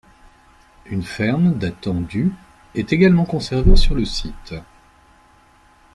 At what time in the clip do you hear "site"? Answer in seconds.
4.03-4.55